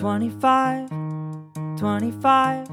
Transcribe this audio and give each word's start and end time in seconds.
25, 0.00 0.88
25, 1.76 2.68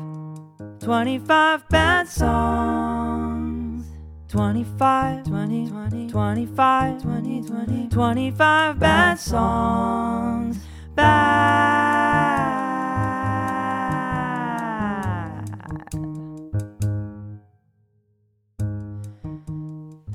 25 0.80 1.68
bad 1.68 2.08
songs. 2.08 3.86
25, 4.30 5.26
20, 5.26 5.68
20, 5.68 6.08
25, 6.10 7.02
20, 7.02 7.42
20, 7.42 7.90
25 7.90 8.80
bad 8.80 9.20
songs. 9.20 10.58
Bad. 10.96 11.98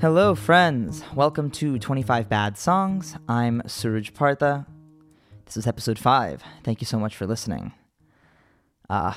Hello, 0.01 0.33
friends. 0.33 1.03
Welcome 1.13 1.51
to 1.51 1.77
25 1.77 2.27
Bad 2.27 2.57
Songs. 2.57 3.15
I'm 3.29 3.61
Suraj 3.67 4.11
Partha. 4.15 4.65
This 5.45 5.57
is 5.57 5.67
episode 5.67 5.99
5. 5.99 6.43
Thank 6.63 6.81
you 6.81 6.85
so 6.85 6.97
much 6.97 7.15
for 7.15 7.27
listening. 7.27 7.73
Uh, 8.89 9.13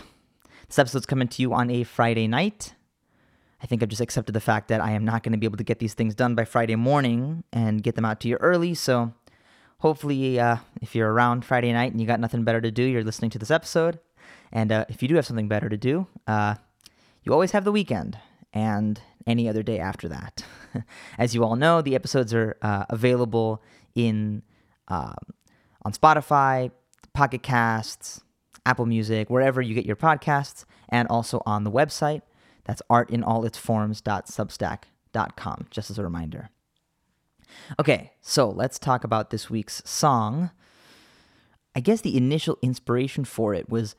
this 0.67 0.79
episode's 0.79 1.07
coming 1.07 1.29
to 1.29 1.43
you 1.43 1.55
on 1.55 1.71
a 1.71 1.85
Friday 1.85 2.27
night. 2.27 2.75
I 3.63 3.67
think 3.67 3.83
I've 3.83 3.89
just 3.89 4.03
accepted 4.03 4.33
the 4.33 4.41
fact 4.41 4.69
that 4.69 4.81
I 4.81 4.91
am 4.91 5.05
not 5.05 5.23
going 5.23 5.33
to 5.33 5.39
be 5.39 5.47
able 5.47 5.57
to 5.57 5.65
get 5.65 5.79
these 5.79 5.95
things 5.95 6.15
done 6.15 6.35
by 6.35 6.45
Friday 6.45 6.77
morning 6.77 7.45
and 7.53 7.83
get 7.83 7.95
them 7.95 8.05
out 8.05 8.21
to 8.21 8.29
you 8.29 8.37
early. 8.37 8.75
So 8.75 9.15
hopefully, 9.79 10.39
uh, 10.39 10.57
if 10.83 10.95
you're 10.95 11.11
around 11.11 11.45
Friday 11.45 11.73
night 11.73 11.93
and 11.93 12.01
you 12.01 12.07
got 12.07 12.21
nothing 12.21 12.45
better 12.45 12.61
to 12.61 12.71
do, 12.71 12.83
you're 12.83 13.05
listening 13.05 13.31
to 13.31 13.39
this 13.39 13.51
episode. 13.51 13.99
And 14.53 14.71
uh, 14.73 14.85
if 14.89 15.03
you 15.03 15.09
do 15.09 15.15
have 15.15 15.27
something 15.27 15.49
better 15.49 15.69
to 15.69 15.77
do, 15.77 16.07
uh, 16.27 16.57
you 17.23 17.33
always 17.33 17.53
have 17.53 17.65
the 17.65 17.73
weekend 17.73 18.19
and 18.53 19.01
any 19.27 19.49
other 19.49 19.63
day 19.63 19.79
after 19.79 20.09
that. 20.09 20.45
As 21.19 21.35
you 21.35 21.45
all 21.45 21.57
know, 21.57 21.81
the 21.81 21.95
episodes 21.95 22.35
are 22.35 22.57
uh, 22.63 22.85
available 22.91 23.63
in 23.95 24.43
um, 24.89 25.17
on 25.87 25.93
Spotify, 25.93 26.71
Pocket 27.13 27.45
Casts, 27.45 28.21
Apple 28.67 28.87
Music, 28.87 29.31
wherever 29.31 29.63
you 29.63 29.73
get 29.73 29.87
your 29.87 29.95
podcasts, 29.95 30.65
and 30.89 31.07
also 31.07 31.41
on 31.47 31.63
the 31.63 31.71
website. 31.71 32.23
That's 32.65 32.83
artinallitsforms.substack.com, 32.91 35.67
just 35.71 35.89
as 35.89 36.01
a 36.01 36.03
reminder. 36.03 36.51
Okay, 37.79 38.11
so 38.21 38.51
let's 38.51 38.81
talk 38.81 39.05
about 39.05 39.31
this 39.31 39.49
week's 39.49 39.81
song. 39.89 40.51
I 41.77 41.81
guess 41.81 42.01
the 42.01 42.17
initial 42.17 42.59
inspiration 42.63 43.25
for 43.25 43.55
it 43.55 43.69
was 43.69 43.95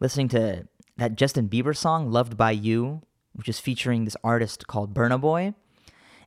listening 0.00 0.28
to 0.28 0.66
that 0.96 1.16
Justin 1.16 1.50
Bieber 1.50 1.76
song, 1.76 2.10
Loved 2.10 2.38
by 2.38 2.52
You, 2.52 3.02
which 3.34 3.50
is 3.50 3.60
featuring 3.60 4.06
this 4.06 4.16
artist 4.24 4.68
called 4.68 4.94
Burna 4.94 5.20
Boy. 5.20 5.52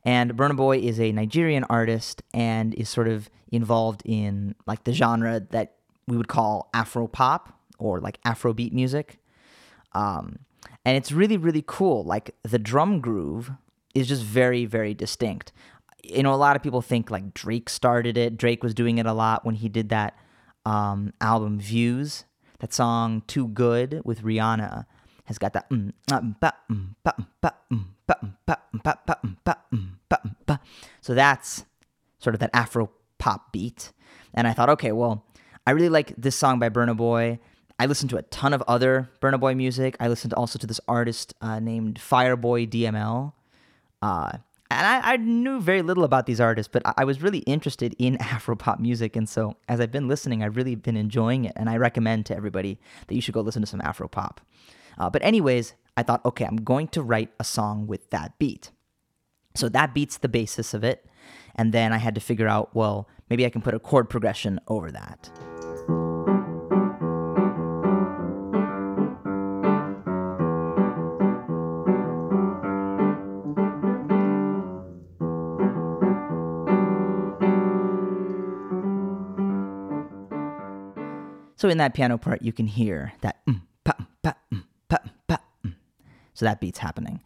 And 0.04 0.36
Burna 0.36 0.56
Boy 0.56 0.78
is 0.78 1.00
a 1.00 1.10
Nigerian 1.10 1.64
artist 1.64 2.22
and 2.32 2.74
is 2.74 2.88
sort 2.88 3.08
of 3.08 3.28
involved 3.50 4.02
in 4.04 4.54
like 4.66 4.84
the 4.84 4.92
genre 4.92 5.40
that 5.50 5.74
we 6.06 6.16
would 6.16 6.28
call 6.28 6.68
Afro 6.74 7.06
pop 7.06 7.58
or 7.78 8.00
like 8.00 8.20
Afrobeat 8.22 8.72
music. 8.72 9.18
Um, 9.92 10.40
and 10.84 10.96
it's 10.96 11.12
really, 11.12 11.36
really 11.36 11.64
cool. 11.66 12.04
Like 12.04 12.34
the 12.42 12.58
drum 12.58 13.00
groove 13.00 13.50
is 13.94 14.08
just 14.08 14.22
very, 14.22 14.64
very 14.64 14.94
distinct. 14.94 15.52
You 16.02 16.22
know, 16.22 16.32
a 16.32 16.36
lot 16.36 16.56
of 16.56 16.62
people 16.62 16.82
think 16.82 17.10
like 17.10 17.34
Drake 17.34 17.68
started 17.68 18.16
it. 18.16 18.36
Drake 18.36 18.62
was 18.62 18.74
doing 18.74 18.98
it 18.98 19.06
a 19.06 19.12
lot 19.12 19.44
when 19.44 19.56
he 19.56 19.68
did 19.68 19.88
that 19.88 20.16
um, 20.64 21.12
album 21.20 21.58
Views, 21.58 22.24
that 22.60 22.72
song 22.72 23.22
Too 23.26 23.48
Good 23.48 24.02
with 24.04 24.22
Rihanna 24.22 24.86
has 25.24 25.38
got 25.38 25.52
that. 25.54 25.66
So 31.00 31.14
that's 31.14 31.64
sort 32.18 32.34
of 32.34 32.40
that 32.40 32.50
Afro 32.52 32.90
pop 33.26 33.50
beat. 33.50 33.90
And 34.34 34.46
I 34.46 34.52
thought, 34.52 34.68
okay, 34.70 34.92
well, 34.92 35.24
I 35.66 35.72
really 35.72 35.88
like 35.88 36.14
this 36.16 36.36
song 36.36 36.60
by 36.60 36.68
Burna 36.68 36.96
Boy. 36.96 37.40
I 37.76 37.86
listened 37.86 38.10
to 38.10 38.18
a 38.18 38.22
ton 38.22 38.54
of 38.54 38.62
other 38.68 39.10
Burna 39.20 39.40
Boy 39.40 39.56
music. 39.56 39.96
I 39.98 40.06
listened 40.06 40.32
also 40.32 40.60
to 40.60 40.66
this 40.66 40.78
artist 40.86 41.34
uh, 41.40 41.58
named 41.58 41.98
Fireboy 41.98 42.70
DML. 42.70 43.32
Uh, 44.00 44.30
and 44.70 44.86
I, 44.86 45.14
I, 45.14 45.16
knew 45.16 45.60
very 45.60 45.82
little 45.82 46.04
about 46.04 46.26
these 46.26 46.40
artists, 46.40 46.70
but 46.72 46.86
I, 46.86 46.94
I 46.98 47.04
was 47.04 47.20
really 47.20 47.38
interested 47.40 47.96
in 47.98 48.16
Afropop 48.20 48.78
music. 48.78 49.16
And 49.16 49.28
so 49.28 49.56
as 49.68 49.80
I've 49.80 49.90
been 49.90 50.06
listening, 50.06 50.44
I've 50.44 50.56
really 50.56 50.76
been 50.76 50.96
enjoying 50.96 51.44
it. 51.44 51.52
And 51.56 51.68
I 51.68 51.78
recommend 51.78 52.26
to 52.26 52.36
everybody 52.36 52.78
that 53.08 53.14
you 53.16 53.20
should 53.20 53.34
go 53.34 53.40
listen 53.40 53.62
to 53.62 53.66
some 53.66 53.80
Afropop. 53.80 54.36
Uh, 54.98 55.10
but, 55.10 55.22
anyways, 55.24 55.74
I 55.96 56.04
thought, 56.04 56.24
okay, 56.24 56.44
I'm 56.44 56.58
going 56.58 56.86
to 56.88 57.02
write 57.02 57.30
a 57.40 57.44
song 57.44 57.88
with 57.88 58.08
that 58.10 58.38
beat. 58.38 58.70
So 59.56 59.68
that 59.70 59.94
beats 59.94 60.18
the 60.18 60.28
basis 60.28 60.74
of 60.74 60.84
it. 60.84 61.04
And 61.56 61.72
then 61.72 61.92
I 61.92 61.98
had 61.98 62.14
to 62.14 62.20
figure 62.20 62.46
out, 62.46 62.74
well, 62.74 63.08
maybe 63.28 63.44
I 63.46 63.50
can 63.50 63.62
put 63.62 63.74
a 63.74 63.78
chord 63.78 64.08
progression 64.08 64.60
over 64.68 64.90
that. 64.92 65.30
So 81.58 81.70
in 81.70 81.78
that 81.78 81.94
piano 81.94 82.18
part, 82.18 82.42
you 82.42 82.52
can 82.52 82.66
hear 82.66 83.14
that 83.22 83.44
mm, 83.46 83.62
mm, 83.86 84.06
mm. 84.52 85.74
so 86.34 86.44
that 86.44 86.60
beat's 86.60 86.78
happening. 86.78 87.20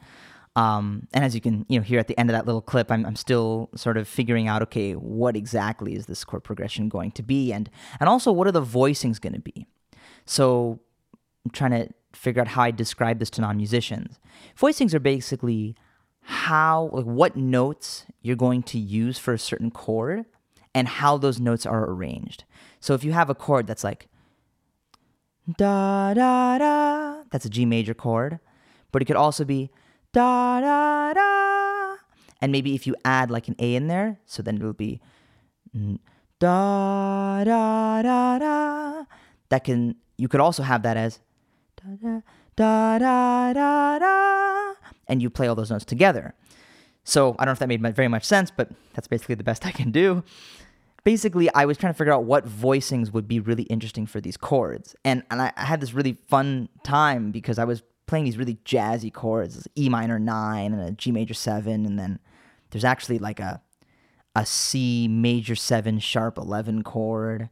Um, 0.60 1.08
and 1.14 1.24
as 1.24 1.34
you 1.34 1.40
can 1.40 1.64
you 1.68 1.78
know 1.78 1.82
hear 1.82 1.98
at 1.98 2.06
the 2.06 2.18
end 2.20 2.28
of 2.28 2.34
that 2.34 2.44
little 2.44 2.60
clip, 2.60 2.90
I'm, 2.90 3.06
I'm 3.06 3.16
still 3.16 3.70
sort 3.74 3.96
of 3.96 4.06
figuring 4.06 4.46
out 4.46 4.60
okay, 4.62 4.92
what 4.92 5.34
exactly 5.34 5.94
is 5.94 6.04
this 6.04 6.22
chord 6.22 6.44
progression 6.44 6.90
going 6.90 7.12
to 7.12 7.22
be, 7.22 7.50
and 7.50 7.70
and 7.98 8.08
also 8.08 8.30
what 8.30 8.46
are 8.46 8.52
the 8.52 8.62
voicings 8.62 9.18
going 9.18 9.32
to 9.32 9.40
be. 9.40 9.66
So 10.26 10.78
I'm 11.44 11.50
trying 11.52 11.70
to 11.70 11.88
figure 12.12 12.42
out 12.42 12.48
how 12.48 12.62
I 12.64 12.72
describe 12.72 13.20
this 13.20 13.30
to 13.30 13.40
non-musicians. 13.40 14.18
Voicings 14.58 14.92
are 14.92 15.00
basically 15.00 15.76
how 16.22 16.90
like 16.92 17.06
what 17.06 17.36
notes 17.36 18.04
you're 18.20 18.36
going 18.36 18.62
to 18.64 18.78
use 18.78 19.18
for 19.18 19.32
a 19.32 19.38
certain 19.38 19.70
chord 19.70 20.26
and 20.74 20.86
how 20.86 21.16
those 21.16 21.40
notes 21.40 21.64
are 21.64 21.88
arranged. 21.88 22.44
So 22.80 22.92
if 22.92 23.02
you 23.02 23.12
have 23.12 23.30
a 23.30 23.34
chord 23.34 23.66
that's 23.66 23.82
like 23.82 24.08
da 25.56 26.12
da 26.12 26.58
da. 26.58 27.22
That's 27.30 27.46
a 27.46 27.50
G 27.50 27.64
major 27.64 27.94
chord, 27.94 28.40
but 28.92 29.00
it 29.00 29.06
could 29.06 29.16
also 29.16 29.44
be 29.44 29.70
da 30.12 30.60
da 30.60 31.12
da. 31.12 31.96
And 32.40 32.52
maybe 32.52 32.74
if 32.74 32.86
you 32.86 32.94
add 33.04 33.30
like 33.30 33.48
an 33.48 33.56
A 33.58 33.74
in 33.74 33.88
there, 33.88 34.18
so 34.26 34.42
then 34.42 34.56
it'll 34.56 34.72
be 34.72 35.00
da 36.38 37.44
da 37.44 38.02
da 38.02 38.38
da. 38.38 39.04
That 39.48 39.64
can 39.64 39.96
you 40.16 40.28
could 40.28 40.40
also 40.40 40.62
have 40.62 40.82
that 40.82 40.96
as 40.96 41.20
da 41.76 41.96
da 42.02 42.20
da 42.56 42.98
da 42.98 43.52
da 43.52 43.98
da, 43.98 44.74
and 45.08 45.22
you 45.22 45.30
play 45.30 45.48
all 45.48 45.54
those 45.54 45.70
notes 45.70 45.84
together. 45.84 46.34
So 47.04 47.34
I 47.38 47.44
don't 47.44 47.52
know 47.52 47.52
if 47.52 47.58
that 47.60 47.68
made 47.68 47.96
very 47.96 48.08
much 48.08 48.24
sense, 48.24 48.50
but 48.50 48.70
that's 48.94 49.08
basically 49.08 49.34
the 49.34 49.44
best 49.44 49.66
I 49.66 49.70
can 49.70 49.90
do 49.90 50.22
basically 51.04 51.52
I 51.54 51.64
was 51.64 51.76
trying 51.76 51.92
to 51.92 51.96
figure 51.96 52.12
out 52.12 52.24
what 52.24 52.46
voicings 52.46 53.12
would 53.12 53.28
be 53.28 53.40
really 53.40 53.64
interesting 53.64 54.06
for 54.06 54.20
these 54.20 54.36
chords. 54.36 54.94
And 55.04 55.22
and 55.30 55.42
I, 55.42 55.52
I 55.56 55.64
had 55.64 55.80
this 55.80 55.92
really 55.92 56.18
fun 56.28 56.68
time 56.82 57.30
because 57.30 57.58
I 57.58 57.64
was 57.64 57.82
playing 58.10 58.24
these 58.24 58.36
really 58.36 58.58
jazzy 58.64 59.12
chords, 59.12 59.66
E 59.78 59.88
minor 59.88 60.18
nine 60.18 60.72
and 60.74 60.82
a 60.82 60.90
G 60.90 61.12
major 61.12 61.32
seven, 61.32 61.86
and 61.86 61.98
then 61.98 62.18
there's 62.70 62.84
actually 62.84 63.18
like 63.18 63.40
a 63.40 63.62
a 64.36 64.44
C 64.44 65.08
major 65.08 65.54
seven 65.54 66.00
sharp 66.00 66.36
eleven 66.36 66.82
chord, 66.82 67.48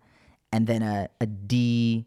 and 0.53 0.67
then 0.67 0.83
a, 0.83 1.09
a 1.21 1.27
D 1.27 2.07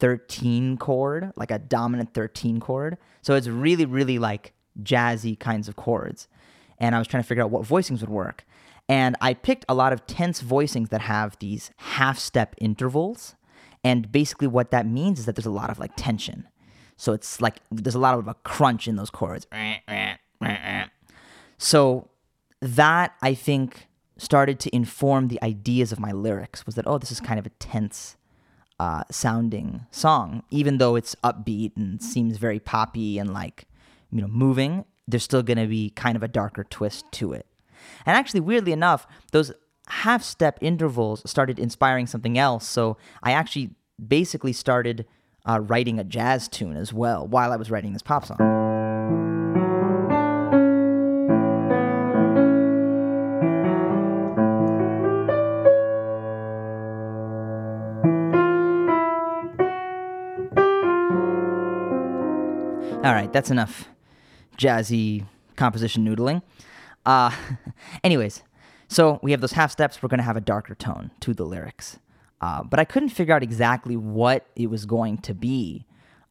13 0.00 0.76
chord, 0.76 1.32
like 1.36 1.52
a 1.52 1.58
dominant 1.58 2.12
13 2.14 2.58
chord. 2.58 2.98
So 3.22 3.36
it's 3.36 3.46
really, 3.46 3.86
really 3.86 4.18
like 4.18 4.52
jazzy 4.82 5.38
kinds 5.38 5.68
of 5.68 5.76
chords. 5.76 6.26
And 6.78 6.94
I 6.94 6.98
was 6.98 7.06
trying 7.06 7.22
to 7.22 7.26
figure 7.26 7.44
out 7.44 7.50
what 7.50 7.62
voicings 7.62 8.00
would 8.00 8.10
work. 8.10 8.44
And 8.88 9.16
I 9.20 9.34
picked 9.34 9.64
a 9.68 9.74
lot 9.74 9.92
of 9.92 10.04
tense 10.06 10.42
voicings 10.42 10.90
that 10.90 11.00
have 11.02 11.38
these 11.38 11.70
half 11.76 12.18
step 12.18 12.54
intervals. 12.58 13.36
And 13.84 14.10
basically, 14.10 14.48
what 14.48 14.72
that 14.72 14.84
means 14.84 15.20
is 15.20 15.26
that 15.26 15.36
there's 15.36 15.46
a 15.46 15.50
lot 15.50 15.70
of 15.70 15.78
like 15.78 15.92
tension. 15.96 16.48
So 16.96 17.12
it's 17.12 17.40
like 17.40 17.56
there's 17.70 17.94
a 17.94 18.00
lot 18.00 18.18
of 18.18 18.28
a 18.28 18.34
crunch 18.34 18.86
in 18.88 18.96
those 18.96 19.10
chords. 19.10 19.46
So 21.58 22.08
that 22.60 23.14
I 23.22 23.34
think 23.34 23.88
started 24.16 24.60
to 24.60 24.74
inform 24.74 25.28
the 25.28 25.42
ideas 25.42 25.92
of 25.92 25.98
my 25.98 26.12
lyrics 26.12 26.66
was 26.66 26.74
that, 26.76 26.86
oh, 26.86 26.98
this 26.98 27.10
is 27.10 27.20
kind 27.20 27.38
of 27.38 27.46
a 27.46 27.50
tense 27.50 28.16
uh, 28.78 29.04
sounding 29.10 29.86
song. 29.90 30.42
Even 30.50 30.78
though 30.78 30.96
it's 30.96 31.14
upbeat 31.16 31.76
and 31.76 32.02
seems 32.02 32.38
very 32.38 32.60
poppy 32.60 33.18
and 33.18 33.32
like, 33.32 33.66
you 34.10 34.20
know, 34.20 34.28
moving, 34.28 34.84
there's 35.06 35.24
still 35.24 35.42
going 35.42 35.58
to 35.58 35.66
be 35.66 35.90
kind 35.90 36.16
of 36.16 36.22
a 36.22 36.28
darker 36.28 36.64
twist 36.64 37.04
to 37.12 37.32
it. 37.32 37.46
And 38.06 38.16
actually, 38.16 38.40
weirdly 38.40 38.72
enough, 38.72 39.06
those 39.32 39.52
half 39.88 40.22
step 40.22 40.58
intervals 40.60 41.28
started 41.28 41.58
inspiring 41.58 42.06
something 42.06 42.38
else. 42.38 42.66
So 42.66 42.96
I 43.22 43.32
actually 43.32 43.70
basically 44.08 44.52
started 44.52 45.06
uh, 45.46 45.60
writing 45.60 45.98
a 45.98 46.04
jazz 46.04 46.48
tune 46.48 46.76
as 46.76 46.92
well 46.92 47.26
while 47.26 47.52
I 47.52 47.56
was 47.56 47.70
writing 47.70 47.92
this 47.92 48.02
pop 48.02 48.24
song. 48.24 48.38
All 63.04 63.12
right, 63.12 63.30
that's 63.34 63.50
enough 63.50 63.88
jazzy 64.56 65.26
composition 65.56 66.06
noodling. 66.06 66.40
Uh, 67.04 67.30
anyways, 68.04 68.42
so 68.88 69.20
we 69.22 69.32
have 69.32 69.42
those 69.42 69.52
half 69.52 69.70
steps. 69.70 70.02
We're 70.02 70.08
going 70.08 70.18
to 70.18 70.24
have 70.24 70.38
a 70.38 70.40
darker 70.40 70.74
tone 70.74 71.10
to 71.20 71.34
the 71.34 71.44
lyrics. 71.44 71.98
Uh, 72.40 72.62
but 72.62 72.78
I 72.78 72.84
couldn't 72.84 73.10
figure 73.10 73.34
out 73.34 73.42
exactly 73.42 73.96
what 73.96 74.46
it 74.56 74.68
was 74.68 74.86
going 74.86 75.18
to 75.18 75.34
be. 75.34 75.86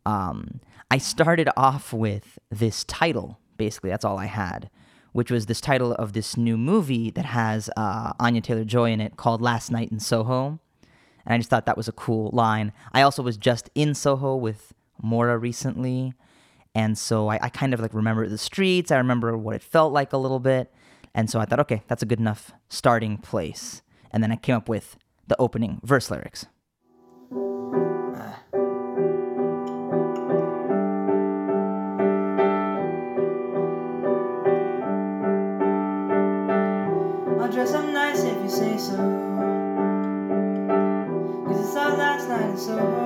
Um, 0.05 0.59
I 0.91 0.97
started 0.97 1.50
off 1.57 1.91
with 1.94 2.38
this 2.51 2.83
title, 2.83 3.39
basically, 3.57 3.89
that's 3.89 4.05
all 4.05 4.19
I 4.19 4.25
had, 4.25 4.69
which 5.11 5.31
was 5.31 5.45
this 5.47 5.61
title 5.61 5.94
of 5.94 6.13
this 6.13 6.38
new 6.38 6.57
movie 6.57 7.09
that 7.11 7.25
has 7.25 7.69
uh, 7.77 8.13
Anya 8.19 8.41
Taylor 8.41 8.65
Joy 8.65 8.91
in 8.91 9.01
it 9.01 9.17
called 9.17 9.41
Last 9.41 9.71
Night 9.71 9.91
in 9.91 10.00
Soho. 10.00 10.59
And 11.25 11.33
I 11.33 11.38
just 11.38 11.50
thought 11.50 11.65
that 11.65 11.77
was 11.77 11.88
a 11.88 11.94
cool 11.94 12.29
line. 12.33 12.73
I 12.91 13.01
also 13.01 13.23
was 13.23 13.38
just 13.38 13.69
in 13.73 13.95
Soho 13.95 14.35
with 14.35 14.73
Mora 15.01 15.38
recently. 15.38 16.13
And 16.75 16.97
so 16.97 17.29
I, 17.29 17.39
I 17.41 17.50
kind 17.50 17.73
of 17.73 17.79
like 17.79 17.94
remember 17.94 18.27
the 18.27 18.38
streets. 18.38 18.91
I 18.91 18.97
remember 18.97 19.38
what 19.38 19.55
it 19.55 19.63
felt 19.63 19.94
like 19.94 20.13
a 20.13 20.17
little 20.17 20.39
bit. 20.39 20.71
And 21.15 21.29
so 21.29 21.39
I 21.39 21.45
thought, 21.45 21.59
okay, 21.61 21.83
that's 21.88 22.03
a 22.03 22.07
good 22.07 22.19
enough 22.19 22.51
starting 22.69 23.17
place. 23.17 23.81
And 24.11 24.21
then 24.21 24.31
I 24.31 24.35
came 24.35 24.55
up 24.55 24.67
with 24.67 24.97
the 25.27 25.35
opening 25.39 25.79
verse 25.83 26.09
lyrics. 26.11 26.45
I'll 37.41 37.51
dress 37.51 37.73
up 37.73 37.85
nice 37.85 38.23
if 38.23 38.41
you 38.41 38.49
say 38.49 38.77
so. 38.77 38.95
Cause 41.47 41.59
it's 41.59 41.75
our 41.75 41.97
last 41.97 42.27
night 42.29 42.49
in 42.49 42.57
Soho. 42.57 43.02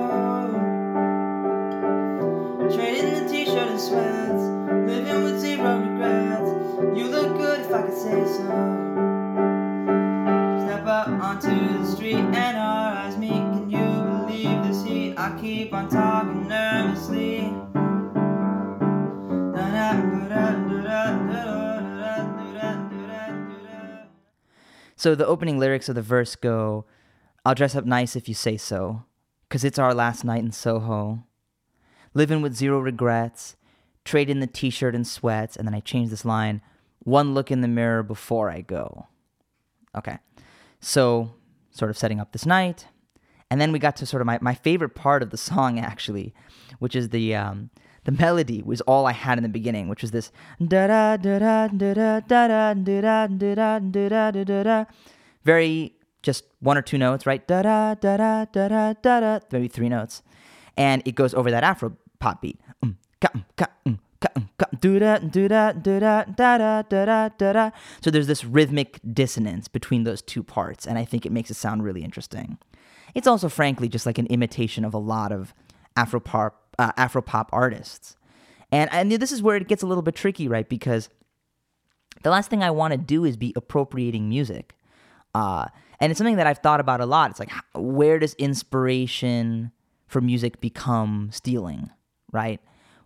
So 24.98 25.14
the 25.14 25.28
opening 25.28 25.60
lyrics 25.60 25.88
of 25.88 25.94
the 25.94 26.02
verse 26.02 26.34
go, 26.34 26.84
I'll 27.44 27.54
dress 27.54 27.76
up 27.76 27.84
nice 27.86 28.16
if 28.16 28.28
you 28.28 28.34
say 28.34 28.56
so, 28.56 29.04
'cause 29.48 29.62
it's 29.62 29.78
our 29.78 29.94
last 29.94 30.24
night 30.24 30.42
in 30.42 30.50
Soho. 30.50 31.22
Living 32.14 32.42
with 32.42 32.56
zero 32.56 32.80
regrets, 32.80 33.54
trade 34.04 34.28
in 34.28 34.40
the 34.40 34.48
t 34.48 34.70
shirt 34.70 34.96
and 34.96 35.06
sweats, 35.06 35.54
and 35.56 35.68
then 35.68 35.74
I 35.74 35.78
change 35.78 36.10
this 36.10 36.24
line, 36.24 36.62
one 36.98 37.32
look 37.32 37.52
in 37.52 37.60
the 37.60 37.68
mirror 37.68 38.02
before 38.02 38.50
I 38.50 38.60
go. 38.60 39.06
Okay. 39.96 40.18
So, 40.80 41.30
sort 41.70 41.92
of 41.92 41.96
setting 41.96 42.18
up 42.18 42.32
this 42.32 42.44
night. 42.44 42.88
And 43.52 43.60
then 43.60 43.70
we 43.70 43.78
got 43.78 43.94
to 43.98 44.06
sort 44.06 44.20
of 44.20 44.26
my, 44.26 44.40
my 44.42 44.54
favorite 44.54 44.96
part 44.96 45.22
of 45.22 45.30
the 45.30 45.36
song, 45.36 45.78
actually, 45.92 46.34
which 46.80 46.96
is 46.96 47.10
the 47.10 47.36
um, 47.36 47.70
the 48.08 48.12
melody 48.12 48.62
was 48.62 48.80
all 48.82 49.04
I 49.04 49.12
had 49.12 49.36
in 49.36 49.42
the 49.42 49.50
beginning, 49.50 49.86
which 49.90 50.00
was 50.00 50.12
this 50.12 50.32
da 50.66 50.86
da 50.86 51.18
da 51.18 51.68
da 51.68 52.20
da 52.20 52.72
da 54.62 54.84
very 55.44 55.92
just 56.22 56.44
one 56.60 56.78
or 56.78 56.82
two 56.82 56.96
notes, 56.96 57.26
right? 57.26 57.46
Da 57.46 57.60
da 57.60 57.94
da 57.96 58.16
da 58.16 58.46
da 58.46 58.66
da 58.72 58.92
da 58.94 59.20
da 59.20 59.40
maybe 59.52 59.68
three 59.68 59.90
notes, 59.90 60.22
and 60.74 61.02
it 61.04 61.16
goes 61.16 61.34
over 61.34 61.50
that 61.50 61.62
Afro 61.62 61.98
pop 62.18 62.40
beat. 62.40 62.58
So 68.00 68.10
there's 68.10 68.26
this 68.26 68.42
rhythmic 68.42 69.00
dissonance 69.12 69.68
between 69.68 70.04
those 70.04 70.22
two 70.22 70.42
parts, 70.42 70.86
and 70.86 70.96
I 70.96 71.04
think 71.04 71.26
it 71.26 71.32
makes 71.32 71.50
it 71.50 71.56
sound 71.56 71.84
really 71.84 72.04
interesting. 72.04 72.56
It's 73.14 73.26
also, 73.26 73.50
frankly, 73.50 73.86
just 73.86 74.06
like 74.06 74.16
an 74.16 74.26
imitation 74.28 74.86
of 74.86 74.94
a 74.94 74.98
lot 74.98 75.30
of 75.30 75.52
Afro 75.94 76.20
pop 76.20 76.67
uh, 76.78 76.92
Afro 76.96 77.22
pop 77.22 77.50
artists, 77.52 78.16
and 78.70 78.90
and 78.92 79.10
this 79.12 79.32
is 79.32 79.42
where 79.42 79.56
it 79.56 79.68
gets 79.68 79.82
a 79.82 79.86
little 79.86 80.02
bit 80.02 80.14
tricky, 80.14 80.48
right? 80.48 80.68
Because 80.68 81.08
the 82.22 82.30
last 82.30 82.50
thing 82.50 82.62
I 82.62 82.70
want 82.70 82.92
to 82.92 82.98
do 82.98 83.24
is 83.24 83.36
be 83.36 83.52
appropriating 83.56 84.28
music. 84.28 84.74
Uh, 85.34 85.66
and 86.00 86.10
it's 86.10 86.18
something 86.18 86.36
that 86.36 86.46
I've 86.46 86.58
thought 86.58 86.80
about 86.80 87.00
a 87.00 87.06
lot. 87.06 87.30
It's 87.30 87.40
like, 87.40 87.52
where 87.74 88.18
does 88.18 88.34
inspiration 88.34 89.72
for 90.06 90.20
music 90.20 90.60
become 90.60 91.30
stealing, 91.32 91.90
right? 92.32 92.60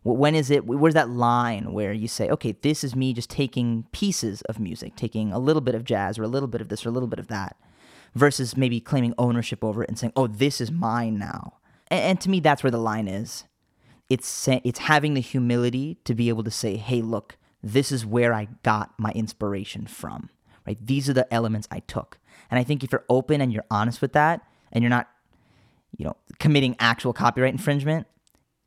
When 0.05 0.35
is 0.35 0.51
it, 0.51 0.67
where's 0.67 0.95
that 0.95 1.11
line 1.11 1.73
where 1.73 1.93
you 1.93 2.09
say, 2.09 2.29
okay, 2.31 2.53
this 2.53 2.83
is 2.83 2.97
me 2.97 3.13
just 3.13 3.31
taking 3.31 3.87
pieces 3.93 4.43
of 4.43 4.59
music, 4.59 4.97
taking 4.97 5.33
a 5.33 5.39
little 5.39 5.63
bit 5.63 5.75
of 5.75 5.85
jazz 5.85 6.19
or 6.19 6.23
a 6.23 6.29
little 6.29 6.49
bit 6.49 6.61
of 6.61 6.69
this 6.69 6.85
or 6.85 6.89
a 6.89 6.93
little 6.93 7.09
bit 7.09 7.19
of 7.19 7.29
that, 7.29 7.57
versus 8.15 8.57
maybe 8.57 8.81
claiming 8.81 9.15
ownership 9.17 9.63
over 9.63 9.83
it 9.83 9.89
and 9.89 9.99
saying, 9.99 10.13
oh, 10.17 10.27
this 10.27 10.61
is 10.61 10.71
mine 10.73 11.19
now. 11.19 11.55
And, 11.89 12.01
and 12.01 12.21
to 12.23 12.31
me, 12.31 12.41
that's 12.41 12.63
where 12.63 12.71
the 12.71 12.79
line 12.79 13.09
is 13.09 13.45
it's 14.13 14.49
it's 14.49 14.81
having 14.81 15.15
the 15.15 15.21
humility 15.21 15.99
to 16.05 16.15
be 16.15 16.29
able 16.29 16.45
to 16.45 16.51
say, 16.51 16.77
"Hey, 16.77 17.03
look, 17.03 17.37
this 17.63 17.91
is 17.91 18.05
where 18.05 18.33
I 18.33 18.49
got 18.63 18.93
my 18.99 19.11
inspiration 19.13 19.87
from." 19.87 20.31
Right? 20.67 20.79
These 20.85 21.09
are 21.09 21.13
the 21.13 21.33
elements 21.33 21.67
I 21.71 21.81
took. 21.81 22.19
And 22.51 22.59
I 22.59 22.65
think 22.65 22.85
if 22.85 22.93
you're 22.93 23.05
open 23.09 23.41
and 23.41 23.53
you're 23.53 23.65
honest 23.71 24.01
with 24.01 24.13
that 24.13 24.43
and 24.71 24.83
you're 24.83 24.91
not 24.91 25.09
you 25.97 26.05
know, 26.05 26.17
committing 26.39 26.77
actual 26.79 27.13
copyright 27.13 27.53
infringement, 27.53 28.07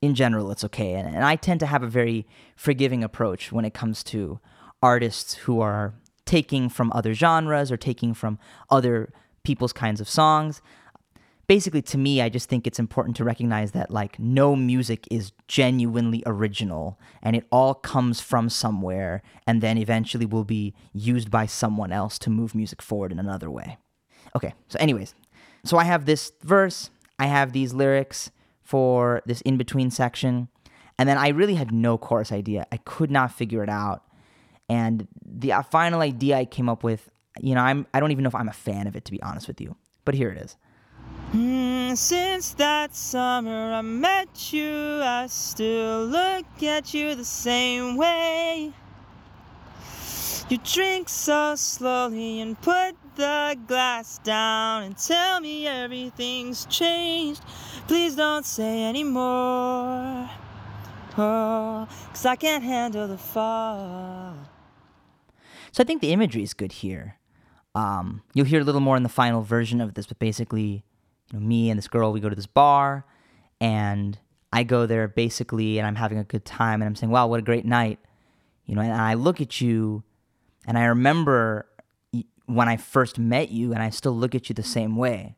in 0.02 0.16
general 0.16 0.52
it's 0.52 0.64
okay. 0.64 0.94
And, 0.94 1.08
and 1.08 1.24
I 1.24 1.36
tend 1.36 1.60
to 1.62 1.66
have 1.66 1.84
a 1.84 1.88
very 1.88 2.28
forgiving 2.56 3.04
approach 3.04 3.52
when 3.52 3.66
it 3.66 3.74
comes 3.74 4.04
to 4.06 4.40
artists 4.82 5.34
who 5.36 5.62
are 5.62 5.96
taking 6.26 6.70
from 6.70 6.92
other 6.94 7.14
genres 7.14 7.72
or 7.72 7.78
taking 7.78 8.14
from 8.14 8.40
other 8.70 9.12
people's 9.44 9.74
kinds 9.74 10.02
of 10.02 10.10
songs 10.10 10.62
basically 11.48 11.82
to 11.82 11.98
me 11.98 12.22
i 12.22 12.30
just 12.30 12.50
think 12.50 12.66
it's 12.66 12.80
important 12.80 13.16
to 13.16 13.24
recognize 13.24 13.72
that 13.72 13.92
like 13.92 14.18
no 14.20 14.56
music 14.56 15.08
is 15.12 15.32
genuinely 15.48 16.24
original 16.26 17.00
and 17.22 17.36
it 17.36 17.46
all 17.52 17.74
comes 17.74 18.20
from 18.22 18.50
somewhere 18.50 19.22
and 19.46 19.62
then 19.62 19.78
eventually 19.78 20.26
will 20.26 20.44
be 20.44 20.74
used 20.94 21.30
by 21.30 21.46
someone 21.46 21.92
else 21.92 22.18
to 22.20 22.30
move 22.30 22.56
music 22.56 22.82
forward 22.82 23.12
in 23.12 23.20
another 23.20 23.50
way. 23.50 23.78
Okay 24.36 24.54
so 24.68 24.78
anyways 24.80 25.14
so 25.64 25.78
i 25.78 25.84
have 25.84 26.06
this 26.06 26.32
verse 26.42 26.90
i 27.20 27.28
have 27.28 27.54
these 27.54 27.74
lyrics 27.74 28.32
for 28.62 29.22
this 29.26 29.42
in 29.42 29.58
between 29.58 29.92
section 29.92 30.48
and 30.98 31.08
then 31.08 31.18
i 31.18 31.30
really 31.30 31.56
had 31.56 31.72
no 31.72 31.98
chorus 31.98 32.32
idea. 32.32 32.66
I 32.72 32.78
could 32.78 33.12
not 33.12 33.32
figure 33.32 33.64
it 33.64 33.70
out 33.70 34.04
and 34.68 35.08
the 35.24 35.54
uh, 35.54 35.62
final 35.62 36.02
idea 36.02 36.38
i 36.38 36.46
came 36.46 36.70
up 36.70 36.84
with 36.84 37.10
you 37.40 37.54
know 37.54 37.62
i'm 37.62 37.86
i 37.94 38.00
don't 38.00 38.12
even 38.12 38.24
know 38.24 38.28
if 38.28 38.36
i'm 38.36 38.50
a 38.50 38.54
fan 38.54 38.88
of 38.88 38.96
it 38.96 39.06
to 39.06 39.12
be 39.12 39.22
honest 39.22 39.48
with 39.48 39.62
you 39.62 39.76
but 40.04 40.16
here 40.16 40.30
it 40.30 40.38
is 40.38 40.56
Mm, 41.36 41.98
since 41.98 42.54
that 42.54 42.96
summer 42.96 43.74
I 43.74 43.82
met 43.82 44.54
you, 44.54 45.02
I 45.04 45.28
still 45.28 46.06
look 46.06 46.64
at 46.64 46.94
you 46.94 47.14
the 47.14 47.26
same 47.26 47.98
way. 47.98 48.72
You 50.48 50.58
drink 50.64 51.10
so 51.10 51.56
slowly 51.58 52.40
and 52.40 52.60
put 52.62 52.96
the 53.18 53.58
glass 53.68 54.20
down 54.20 54.84
and 54.84 54.98
tell 54.98 55.42
me 55.42 55.68
everything's 55.68 56.68
changed. 56.68 57.42
Please 57.86 58.16
don't 58.16 58.46
say 58.46 58.86
anymore. 58.86 60.30
Oh, 61.18 61.86
cause 62.12 62.26
I 62.26 62.38
can't 62.38 62.64
handle 62.64 63.10
the 63.10 63.18
fall. 63.18 64.38
So 65.74 65.84
I 65.84 65.86
think 65.86 66.00
the 66.00 66.14
imagery 66.14 66.44
is 66.44 66.54
good 66.54 66.72
here. 66.72 67.18
Um, 67.74 68.22
you'll 68.34 68.46
hear 68.46 68.62
a 68.62 68.64
little 68.64 68.80
more 68.80 68.96
in 68.96 69.04
the 69.04 69.10
final 69.10 69.42
version 69.42 69.82
of 69.82 69.96
this, 69.96 70.08
but 70.08 70.18
basically, 70.18 70.86
you 71.32 71.40
know, 71.40 71.46
me 71.46 71.70
and 71.70 71.78
this 71.78 71.88
girl, 71.88 72.12
we 72.12 72.20
go 72.20 72.30
to 72.30 72.36
this 72.36 72.48
bar, 72.48 73.06
and 73.60 74.18
I 74.52 74.64
go 74.64 74.86
there 74.86 75.08
basically, 75.08 75.78
and 75.78 75.88
I'm 75.88 75.96
having 75.96 76.18
a 76.18 76.24
good 76.24 76.46
time, 76.46 76.82
and 76.82 76.88
I'm 76.88 76.96
saying, 76.96 77.12
"Wow, 77.12 77.28
what 77.28 77.40
a 77.40 77.44
great 77.44 77.66
night," 77.66 78.00
you 78.66 78.76
know. 78.76 78.82
And 78.82 78.94
I 78.94 79.14
look 79.16 79.42
at 79.42 79.62
you, 79.62 80.04
and 80.66 80.78
I 80.78 80.86
remember 80.86 81.68
when 82.46 82.70
I 82.70 82.78
first 82.78 83.18
met 83.18 83.50
you, 83.52 83.74
and 83.74 83.82
I 83.82 83.90
still 83.90 84.16
look 84.16 84.36
at 84.36 84.50
you 84.50 84.56
the 84.56 84.64
same 84.64 84.96
way. 84.96 85.36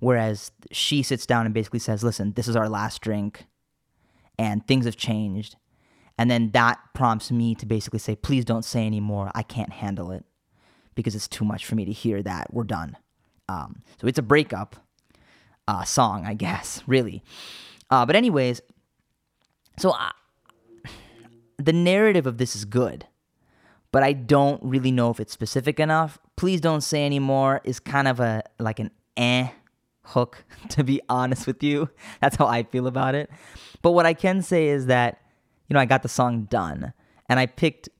Whereas 0.00 0.52
she 0.70 1.02
sits 1.02 1.26
down 1.26 1.44
and 1.46 1.54
basically 1.54 1.80
says, 1.80 2.04
"Listen, 2.04 2.32
this 2.32 2.48
is 2.48 2.56
our 2.56 2.68
last 2.68 3.00
drink, 3.00 3.46
and 4.38 4.66
things 4.66 4.84
have 4.84 4.96
changed." 4.96 5.56
And 6.18 6.28
then 6.28 6.50
that 6.50 6.80
prompts 6.94 7.30
me 7.30 7.54
to 7.54 7.64
basically 7.64 8.00
say, 8.00 8.16
please 8.16 8.44
don't 8.44 8.64
say 8.64 8.84
anymore. 8.84 9.30
I 9.36 9.44
can't 9.44 9.72
handle 9.72 10.10
it 10.10 10.24
because 10.96 11.14
it's 11.14 11.28
too 11.28 11.44
much 11.44 11.64
for 11.64 11.76
me 11.76 11.84
to 11.84 11.92
hear 11.92 12.22
that. 12.24 12.52
We're 12.52 12.64
done. 12.64 12.96
Um, 13.48 13.82
so 14.00 14.08
it's 14.08 14.18
a 14.18 14.22
breakup 14.22 14.76
uh, 15.68 15.84
song, 15.84 16.24
I 16.26 16.34
guess, 16.34 16.82
really. 16.88 17.22
Uh, 17.90 18.04
but, 18.04 18.16
anyways, 18.16 18.60
so 19.78 19.90
uh, 19.90 20.10
the 21.58 21.72
narrative 21.72 22.26
of 22.26 22.38
this 22.38 22.56
is 22.56 22.64
good, 22.64 23.06
but 23.92 24.02
I 24.02 24.14
don't 24.14 24.60
really 24.64 24.90
know 24.90 25.10
if 25.10 25.20
it's 25.20 25.32
specific 25.32 25.78
enough. 25.78 26.18
Please 26.36 26.60
don't 26.60 26.80
say 26.80 27.06
anymore 27.06 27.60
is 27.64 27.78
kind 27.78 28.08
of 28.08 28.18
a 28.18 28.42
like 28.58 28.80
an 28.80 28.90
eh 29.16 29.48
hook, 30.02 30.44
to 30.70 30.82
be 30.82 31.00
honest 31.08 31.46
with 31.46 31.62
you. 31.62 31.90
That's 32.20 32.36
how 32.36 32.46
I 32.46 32.62
feel 32.64 32.86
about 32.86 33.14
it. 33.14 33.30
But 33.82 33.92
what 33.92 34.06
I 34.06 34.14
can 34.14 34.42
say 34.42 34.68
is 34.68 34.86
that 34.86 35.20
you 35.68 35.74
know, 35.74 35.80
I 35.80 35.84
got 35.84 36.02
the 36.02 36.08
song 36.08 36.44
done 36.44 36.94
and 37.28 37.38
I 37.38 37.44
picked 37.44 37.90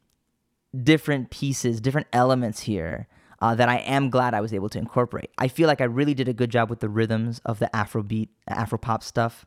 different 0.82 1.30
pieces, 1.30 1.80
different 1.80 2.06
elements 2.14 2.60
here 2.60 3.08
uh, 3.40 3.54
that 3.54 3.68
I 3.68 3.78
am 3.78 4.10
glad 4.10 4.34
I 4.34 4.40
was 4.40 4.52
able 4.52 4.68
to 4.70 4.78
incorporate. 4.78 5.30
I 5.38 5.48
feel 5.48 5.68
like 5.68 5.80
I 5.80 5.84
really 5.84 6.14
did 6.14 6.28
a 6.28 6.32
good 6.32 6.50
job 6.50 6.70
with 6.70 6.80
the 6.80 6.88
rhythms 6.88 7.40
of 7.44 7.58
the 7.58 7.70
Afrobeat, 7.74 8.28
Afropop 8.50 9.02
stuff. 9.02 9.46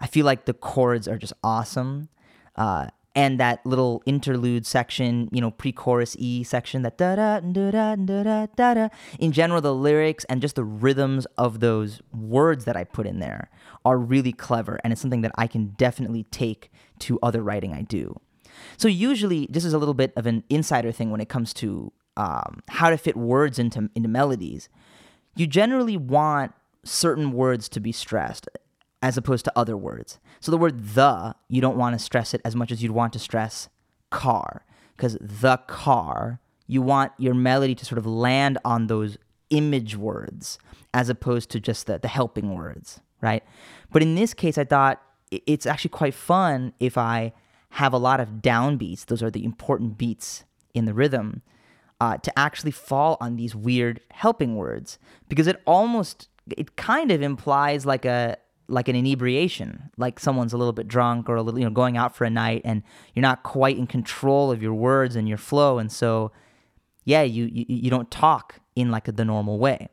I 0.00 0.06
feel 0.06 0.26
like 0.26 0.44
the 0.44 0.54
chords 0.54 1.08
are 1.08 1.18
just 1.18 1.32
awesome. 1.42 2.08
Uh, 2.54 2.88
and 3.16 3.40
that 3.40 3.64
little 3.64 4.02
interlude 4.04 4.66
section, 4.66 5.30
you 5.32 5.40
know, 5.40 5.50
pre-chorus 5.50 6.16
E 6.18 6.44
section, 6.44 6.82
that 6.82 6.98
da 6.98 7.16
da 7.16 7.40
da 7.40 7.70
da 7.70 7.96
da 7.96 8.46
da 8.54 8.74
da. 8.74 8.88
In 9.18 9.32
general, 9.32 9.62
the 9.62 9.74
lyrics 9.74 10.24
and 10.24 10.42
just 10.42 10.54
the 10.54 10.64
rhythms 10.64 11.26
of 11.38 11.60
those 11.60 12.02
words 12.12 12.66
that 12.66 12.76
I 12.76 12.84
put 12.84 13.06
in 13.06 13.18
there 13.18 13.48
are 13.86 13.96
really 13.96 14.32
clever, 14.32 14.78
and 14.84 14.92
it's 14.92 15.00
something 15.00 15.22
that 15.22 15.32
I 15.38 15.46
can 15.46 15.68
definitely 15.78 16.24
take 16.24 16.70
to 17.00 17.18
other 17.22 17.42
writing 17.42 17.72
I 17.72 17.82
do. 17.82 18.20
So 18.76 18.86
usually, 18.86 19.48
this 19.50 19.64
is 19.64 19.72
a 19.72 19.78
little 19.78 19.94
bit 19.94 20.12
of 20.14 20.26
an 20.26 20.44
insider 20.50 20.92
thing 20.92 21.10
when 21.10 21.22
it 21.22 21.30
comes 21.30 21.54
to 21.54 21.92
um, 22.16 22.62
how 22.68 22.90
to 22.90 22.96
fit 22.96 23.16
words 23.16 23.58
into 23.58 23.90
into 23.94 24.08
melodies. 24.08 24.68
You 25.34 25.46
generally 25.46 25.96
want 25.96 26.52
certain 26.84 27.32
words 27.32 27.68
to 27.70 27.80
be 27.80 27.92
stressed 27.92 28.48
as 29.02 29.16
opposed 29.16 29.44
to 29.44 29.52
other 29.54 29.76
words. 29.76 30.18
So 30.40 30.50
the 30.50 30.58
word 30.58 30.94
the, 30.94 31.34
you 31.48 31.60
don't 31.60 31.76
want 31.76 31.94
to 31.94 31.98
stress 31.98 32.32
it 32.32 32.40
as 32.44 32.56
much 32.56 32.72
as 32.72 32.82
you'd 32.82 32.92
want 32.92 33.12
to 33.12 33.18
stress 33.18 33.68
car, 34.10 34.64
because 34.96 35.18
the 35.20 35.58
car, 35.66 36.40
you 36.66 36.80
want 36.80 37.12
your 37.18 37.34
melody 37.34 37.74
to 37.74 37.84
sort 37.84 37.98
of 37.98 38.06
land 38.06 38.58
on 38.64 38.86
those 38.86 39.18
image 39.50 39.96
words 39.96 40.58
as 40.94 41.08
opposed 41.08 41.50
to 41.50 41.60
just 41.60 41.86
the, 41.86 41.98
the 41.98 42.08
helping 42.08 42.54
words, 42.54 43.00
right? 43.20 43.44
But 43.92 44.02
in 44.02 44.14
this 44.14 44.32
case, 44.32 44.56
I 44.56 44.64
thought 44.64 45.02
it's 45.30 45.66
actually 45.66 45.90
quite 45.90 46.14
fun 46.14 46.72
if 46.80 46.96
I 46.96 47.32
have 47.70 47.92
a 47.92 47.98
lot 47.98 48.20
of 48.20 48.40
downbeats, 48.40 49.04
those 49.04 49.22
are 49.22 49.30
the 49.30 49.44
important 49.44 49.98
beats 49.98 50.44
in 50.72 50.86
the 50.86 50.94
rhythm, 50.94 51.42
uh, 52.00 52.18
to 52.18 52.38
actually 52.38 52.70
fall 52.70 53.16
on 53.20 53.36
these 53.36 53.54
weird 53.54 54.00
helping 54.10 54.56
words 54.56 54.98
because 55.28 55.46
it 55.46 55.62
almost, 55.66 56.28
it 56.56 56.76
kind 56.76 57.10
of 57.10 57.22
implies 57.22 57.86
like 57.86 58.04
a, 58.04 58.36
like 58.68 58.88
an 58.88 58.96
inebriation, 58.96 59.90
like 59.96 60.18
someone's 60.18 60.52
a 60.52 60.56
little 60.56 60.72
bit 60.72 60.88
drunk 60.88 61.28
or 61.28 61.36
a 61.36 61.42
little, 61.42 61.58
you 61.58 61.64
know, 61.64 61.70
going 61.70 61.96
out 61.96 62.14
for 62.14 62.24
a 62.24 62.30
night 62.30 62.62
and 62.64 62.82
you're 63.14 63.22
not 63.22 63.42
quite 63.42 63.78
in 63.78 63.86
control 63.86 64.50
of 64.50 64.60
your 64.62 64.74
words 64.74 65.16
and 65.16 65.28
your 65.28 65.38
flow. 65.38 65.78
And 65.78 65.90
so, 65.90 66.32
yeah, 67.04 67.22
you, 67.22 67.44
you, 67.44 67.64
you 67.68 67.90
don't 67.90 68.10
talk 68.10 68.60
in 68.74 68.90
like 68.90 69.06
a, 69.08 69.12
the 69.12 69.24
normal 69.24 69.58
way. 69.58 69.88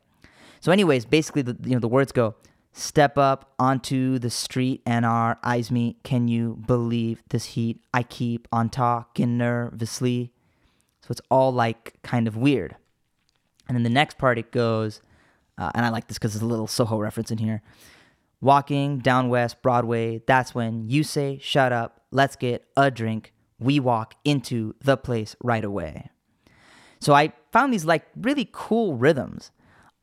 So 0.60 0.72
anyways, 0.72 1.06
basically 1.06 1.44
the, 1.44 1.56
you 1.64 1.74
know, 1.76 1.80
the 1.80 1.88
words 1.88 2.12
go, 2.12 2.36
step 2.72 3.18
up 3.20 3.54
onto 3.60 4.18
the 4.18 4.32
street 4.32 4.82
and 4.86 5.06
our 5.06 5.38
eyes 5.44 5.70
meet. 5.70 6.02
Can 6.04 6.28
you 6.28 6.60
believe 6.66 7.24
this 7.30 7.46
heat? 7.46 7.80
I 7.94 8.02
keep 8.04 8.48
on 8.52 8.70
talking 8.70 9.38
nervously. 9.38 10.33
So 11.04 11.12
it's 11.12 11.22
all 11.30 11.52
like 11.52 11.96
kind 12.02 12.28
of 12.28 12.38
weird. 12.38 12.78
And 13.68 13.76
then 13.76 13.84
the 13.84 13.90
next 13.90 14.18
part 14.18 14.38
it 14.38 14.52
goes, 14.52 15.02
uh, 15.58 15.70
and 15.76 15.86
I 15.86 15.90
like 15.90 16.08
this 16.08 16.18
because 16.18 16.34
there's 16.34 16.42
a 16.42 16.48
little 16.48 16.66
Soho 16.66 16.98
reference 16.98 17.30
in 17.30 17.38
here. 17.38 17.62
Walking 18.40 19.00
down 19.00 19.30
West 19.30 19.62
Broadway, 19.62 20.22
that's 20.26 20.56
when 20.56 20.90
you 20.90 21.04
say, 21.04 21.40
Shut 21.42 21.72
up, 21.72 22.02
let's 22.12 22.36
get 22.36 22.66
a 22.76 22.90
drink. 22.90 23.34
We 23.60 23.80
walk 23.80 24.16
into 24.24 24.76
the 24.82 24.98
place 24.98 25.36
right 25.44 25.64
away. 25.64 26.10
So 27.00 27.14
I 27.14 27.34
found 27.52 27.74
these 27.74 27.86
like 27.86 28.06
really 28.16 28.48
cool 28.52 28.96
rhythms 28.96 29.52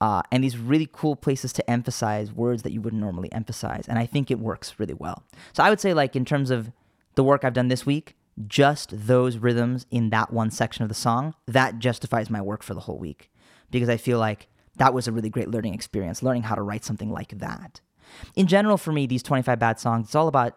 uh, 0.03 0.23
and 0.31 0.45
these 0.45 0.59
really 0.59 0.89
cool 0.91 1.17
places 1.17 1.53
to 1.55 1.71
emphasize 1.71 2.33
words 2.33 2.63
that 2.63 2.73
you 2.73 2.81
wouldn't 2.81 3.01
normally 3.01 3.33
emphasize. 3.33 3.87
And 3.89 3.99
I 3.99 4.07
think 4.07 4.31
it 4.31 4.39
works 4.39 4.75
really 4.79 4.95
well. 4.95 5.25
So 5.53 5.63
I 5.63 5.71
would 5.71 5.81
say, 5.81 5.93
like, 5.93 6.17
in 6.17 6.25
terms 6.25 6.51
of 6.51 6.73
the 7.17 7.25
work 7.25 7.45
I've 7.45 7.53
done 7.53 7.69
this 7.69 7.85
week, 7.85 8.17
just 8.47 9.07
those 9.07 9.37
rhythms 9.37 9.87
in 9.91 10.11
that 10.11 10.33
one 10.33 10.51
section 10.51 10.83
of 10.83 10.89
the 10.89 10.95
song, 10.95 11.35
that 11.47 11.79
justifies 11.79 12.31
my 12.31 12.41
work 12.41 12.63
for 12.63 12.75
the 12.75 12.81
whole 12.81 12.99
week. 12.99 13.31
Because 13.71 13.89
I 13.89 13.97
feel 13.97 14.19
like 14.19 14.49
that 14.77 14.95
was 14.95 15.07
a 15.07 15.13
really 15.13 15.31
great 15.31 15.51
learning 15.51 15.75
experience, 15.75 16.23
learning 16.23 16.45
how 16.45 16.55
to 16.55 16.63
write 16.63 16.85
something 16.85 17.11
like 17.11 17.39
that. 17.39 17.81
In 18.35 18.47
general, 18.47 18.77
for 18.77 18.93
me, 18.93 19.07
these 19.07 19.23
25 19.23 19.59
bad 19.59 19.79
songs, 19.79 20.07
it's 20.07 20.15
all 20.15 20.29
about 20.29 20.57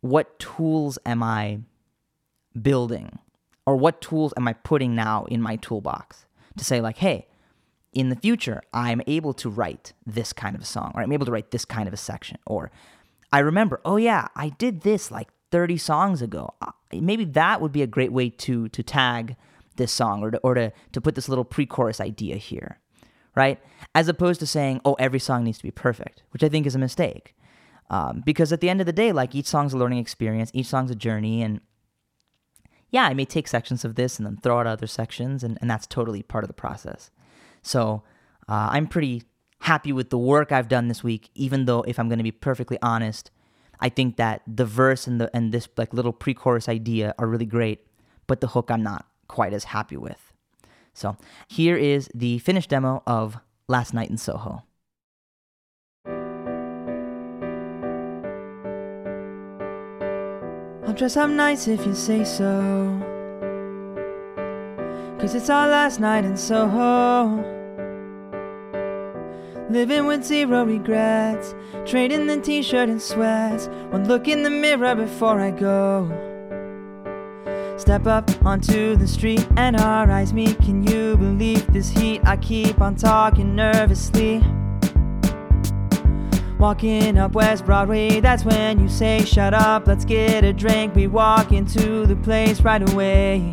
what 0.00 0.38
tools 0.38 0.98
am 1.04 1.22
I 1.22 1.60
building? 2.60 3.18
Or 3.66 3.76
what 3.76 4.00
tools 4.00 4.32
am 4.36 4.48
I 4.48 4.54
putting 4.54 4.94
now 4.94 5.26
in 5.26 5.40
my 5.40 5.56
toolbox 5.56 6.24
to 6.56 6.64
say, 6.64 6.80
like, 6.80 6.96
hey, 6.96 7.28
in 7.92 8.08
the 8.08 8.16
future, 8.16 8.62
I'm 8.72 9.02
able 9.06 9.32
to 9.34 9.50
write 9.50 9.92
this 10.06 10.32
kind 10.32 10.56
of 10.56 10.62
a 10.62 10.64
song, 10.64 10.92
or 10.94 11.02
I'm 11.02 11.12
able 11.12 11.26
to 11.26 11.32
write 11.32 11.50
this 11.50 11.64
kind 11.64 11.86
of 11.86 11.94
a 11.94 11.98
section, 11.98 12.38
or 12.46 12.70
I 13.32 13.40
remember, 13.40 13.80
oh 13.84 13.96
yeah, 13.96 14.28
I 14.34 14.48
did 14.48 14.80
this 14.80 15.10
like 15.10 15.28
30 15.50 15.76
songs 15.78 16.22
ago. 16.22 16.54
Maybe 16.92 17.24
that 17.24 17.60
would 17.60 17.72
be 17.72 17.82
a 17.82 17.86
great 17.86 18.12
way 18.12 18.30
to 18.30 18.68
to 18.68 18.82
tag 18.82 19.36
this 19.76 19.92
song 19.92 20.22
or 20.22 20.30
to, 20.32 20.38
or 20.38 20.54
to, 20.54 20.72
to 20.92 21.00
put 21.00 21.14
this 21.14 21.28
little 21.28 21.44
pre-chorus 21.44 22.00
idea 22.00 22.36
here 22.36 22.80
right? 23.34 23.60
As 23.94 24.08
opposed 24.08 24.40
to 24.40 24.46
saying, 24.46 24.80
oh, 24.84 24.94
every 24.94 25.18
song 25.18 25.44
needs 25.44 25.58
to 25.58 25.64
be 25.64 25.70
perfect, 25.70 26.22
which 26.30 26.42
I 26.42 26.48
think 26.48 26.66
is 26.66 26.74
a 26.74 26.78
mistake. 26.78 27.34
Um, 27.88 28.22
because 28.24 28.52
at 28.52 28.60
the 28.60 28.68
end 28.68 28.80
of 28.80 28.86
the 28.86 28.92
day, 28.92 29.12
like 29.12 29.34
each 29.34 29.46
song's 29.46 29.72
a 29.72 29.78
learning 29.78 29.98
experience, 29.98 30.50
each 30.54 30.66
song's 30.66 30.90
a 30.90 30.94
journey. 30.94 31.42
And 31.42 31.60
yeah, 32.90 33.04
I 33.04 33.14
may 33.14 33.24
take 33.24 33.48
sections 33.48 33.84
of 33.84 33.96
this 33.96 34.18
and 34.18 34.26
then 34.26 34.36
throw 34.36 34.60
out 34.60 34.66
other 34.66 34.86
sections, 34.86 35.42
and, 35.42 35.58
and 35.60 35.70
that's 35.70 35.86
totally 35.86 36.22
part 36.22 36.44
of 36.44 36.48
the 36.48 36.54
process. 36.54 37.10
So 37.62 38.02
uh, 38.48 38.68
I'm 38.70 38.86
pretty 38.86 39.24
happy 39.60 39.92
with 39.92 40.10
the 40.10 40.18
work 40.18 40.52
I've 40.52 40.68
done 40.68 40.88
this 40.88 41.02
week, 41.02 41.30
even 41.34 41.64
though, 41.64 41.82
if 41.82 41.98
I'm 41.98 42.08
going 42.08 42.18
to 42.18 42.24
be 42.24 42.30
perfectly 42.30 42.78
honest, 42.80 43.30
I 43.80 43.88
think 43.88 44.16
that 44.16 44.42
the 44.46 44.64
verse 44.64 45.06
and 45.06 45.20
the 45.20 45.34
and 45.34 45.52
this 45.52 45.68
like 45.76 45.94
little 45.94 46.12
pre-chorus 46.12 46.68
idea 46.68 47.14
are 47.18 47.26
really 47.26 47.46
great, 47.46 47.86
but 48.26 48.40
the 48.40 48.48
hook 48.48 48.70
I'm 48.70 48.82
not 48.82 49.06
quite 49.28 49.52
as 49.52 49.64
happy 49.64 49.96
with. 49.96 50.32
So 50.92 51.16
here 51.48 51.76
is 51.76 52.08
the 52.14 52.38
finished 52.40 52.70
demo 52.70 53.02
of 53.06 53.38
Last 53.68 53.94
Night 53.94 54.10
in 54.10 54.18
Soho. 54.18 54.64
I'll 60.86 60.96
dress 60.96 61.16
up 61.16 61.30
nice 61.30 61.68
if 61.68 61.86
you 61.86 61.94
say 61.94 62.24
so. 62.24 63.00
Cause 65.20 65.34
it's 65.34 65.48
our 65.48 65.68
last 65.68 66.00
night 66.00 66.24
in 66.24 66.36
Soho. 66.36 67.59
Living 69.70 70.06
with 70.06 70.24
zero 70.24 70.64
regrets, 70.64 71.54
trading 71.86 72.26
the 72.26 72.40
t 72.40 72.60
shirt 72.60 72.88
and 72.88 73.00
sweats. 73.00 73.68
One 73.90 74.08
look 74.08 74.26
in 74.26 74.42
the 74.42 74.50
mirror 74.50 74.96
before 74.96 75.38
I 75.38 75.52
go. 75.52 76.10
Step 77.76 78.04
up 78.08 78.28
onto 78.44 78.96
the 78.96 79.06
street 79.06 79.46
and 79.56 79.76
our 79.76 80.10
eyes 80.10 80.32
meet. 80.32 80.58
Can 80.58 80.82
you 80.82 81.16
believe 81.16 81.72
this 81.72 81.88
heat? 81.88 82.20
I 82.24 82.36
keep 82.36 82.80
on 82.80 82.96
talking 82.96 83.54
nervously. 83.54 84.42
Walking 86.58 87.16
up 87.16 87.34
West 87.34 87.64
Broadway, 87.64 88.18
that's 88.18 88.44
when 88.44 88.80
you 88.80 88.88
say, 88.88 89.24
Shut 89.24 89.54
up, 89.54 89.86
let's 89.86 90.04
get 90.04 90.42
a 90.42 90.52
drink. 90.52 90.96
We 90.96 91.06
walk 91.06 91.52
into 91.52 92.06
the 92.06 92.16
place 92.16 92.60
right 92.60 92.82
away. 92.92 93.52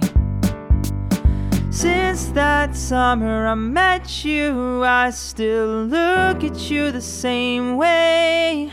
Since 1.78 2.30
that 2.30 2.76
summer 2.76 3.46
I 3.46 3.54
met 3.54 4.26
you, 4.26 4.84
I 4.84 5.12
still 5.12 5.84
look 5.84 6.44
at 6.44 6.72
you 6.72 6.92
the 6.92 7.04
same 7.04 7.78
way. 7.78 8.72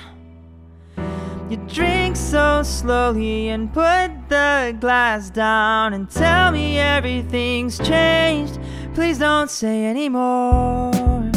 You 1.50 1.58
drink 1.68 2.16
so 2.16 2.62
slowly 2.62 3.50
and 3.50 3.70
put 3.70 4.10
the 4.30 4.74
glass 4.80 5.28
down 5.28 5.92
and 5.92 6.10
tell 6.10 6.50
me 6.50 6.78
everything's 6.78 7.76
changed. 7.76 8.58
Please 8.94 9.18
don't 9.18 9.50
say 9.50 9.84
anymore. 9.84 11.30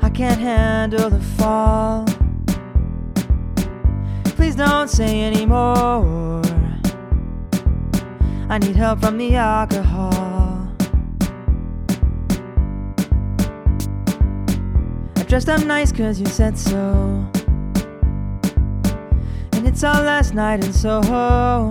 I 0.00 0.10
can't 0.14 0.40
handle 0.40 1.10
the 1.10 1.20
fall. 1.38 2.06
Please 4.36 4.54
don't 4.54 4.88
say 4.88 5.22
anymore. 5.24 6.51
I 8.52 8.58
need 8.58 8.76
help 8.76 9.00
from 9.00 9.16
the 9.16 9.34
alcohol. 9.34 10.68
I 15.16 15.22
dressed 15.22 15.48
up 15.48 15.64
nice 15.64 15.90
cause 15.90 16.20
you 16.20 16.26
said 16.26 16.58
so. 16.58 16.92
And 19.52 19.66
it's 19.66 19.82
our 19.82 20.02
last 20.02 20.34
night 20.34 20.62
in 20.62 20.70
Soho. 20.74 21.70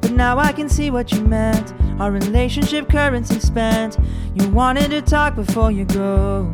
But 0.00 0.10
now 0.10 0.36
I 0.36 0.50
can 0.50 0.68
see 0.68 0.90
what 0.90 1.12
you 1.12 1.20
meant. 1.20 1.72
Our 2.00 2.10
relationship 2.10 2.88
currency 2.90 3.38
spent. 3.38 3.98
You 4.34 4.48
wanted 4.48 4.90
to 4.90 5.00
talk 5.00 5.36
before 5.36 5.70
you 5.70 5.84
go. 5.84 6.52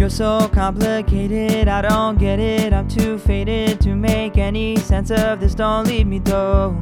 You're 0.00 0.08
so 0.08 0.48
complicated, 0.48 1.68
I 1.68 1.82
don't 1.82 2.18
get 2.18 2.40
it. 2.40 2.72
I'm 2.72 2.88
too 2.88 3.18
faded 3.18 3.82
to 3.82 3.94
make 3.94 4.38
any 4.38 4.76
sense 4.76 5.10
of 5.10 5.40
this. 5.40 5.54
Don't 5.54 5.86
leave 5.86 6.06
me 6.06 6.20
though. 6.20 6.74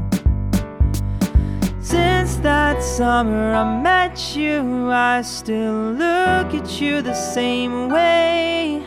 Since 1.80 2.37
that 2.37 2.80
summer 2.80 3.54
I 3.54 3.82
met 3.82 4.37
you, 4.37 4.88
I 4.92 5.22
still 5.22 5.94
look 5.94 6.54
at 6.54 6.80
you 6.80 7.02
the 7.02 7.12
same 7.12 7.88
way. 7.88 8.87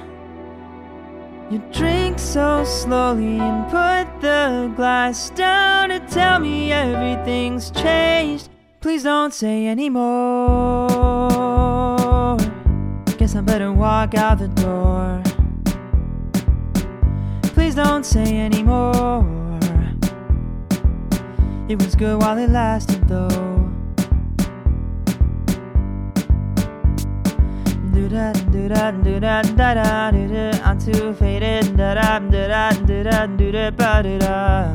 You 1.49 1.61
drink 1.73 2.17
so 2.17 2.63
slowly 2.63 3.37
and 3.37 3.65
put 3.65 4.21
the 4.21 4.71
glass 4.77 5.29
down 5.31 5.89
to 5.89 5.99
tell 5.99 6.39
me 6.39 6.71
everything's 6.71 7.69
changed. 7.69 8.47
Please 8.79 9.03
don't 9.03 9.33
say 9.33 9.67
anymore. 9.67 10.90
Guess 13.21 13.35
I 13.35 13.41
better 13.41 13.71
walk 13.71 14.15
out 14.15 14.39
the 14.39 14.47
door. 14.47 15.21
Please 17.53 17.75
don't 17.75 18.03
say 18.03 18.39
anymore. 18.39 19.21
It 21.69 21.77
was 21.77 21.93
good 21.93 22.19
while 22.19 22.39
it 22.39 22.49
lasted 22.49 23.07
though. 23.07 23.69
Do 27.93 28.09
da 28.09 28.33
do 28.33 28.67
da 28.67 28.89
do 28.89 29.19
da 29.19 29.43
da 29.43 29.73
da 29.75 30.09
do 30.09 30.27
da. 30.27 30.59
I'm 30.65 30.79
too 30.79 31.13
faded. 31.13 31.77
Da 31.77 31.93
da 31.93 32.17
do 32.17 32.47
da 32.47 32.71
do 32.71 33.03
da 33.03 33.27
do 33.27 33.51
da 33.51 33.69
ba 33.69 34.01
do 34.01 34.17
da. 34.17 34.73